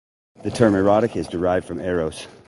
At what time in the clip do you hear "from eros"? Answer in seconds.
1.67-2.25